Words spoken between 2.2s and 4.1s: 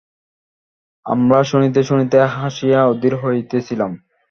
হাসিয়া অধীর হইতেছিলাম।